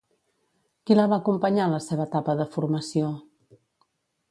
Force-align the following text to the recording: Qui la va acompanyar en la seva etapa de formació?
Qui 0.89 0.97
la 0.99 1.05
va 1.11 1.19
acompanyar 1.23 1.67
en 1.69 1.77
la 1.77 1.83
seva 1.89 2.09
etapa 2.11 2.37
de 2.41 2.49
formació? 2.59 3.13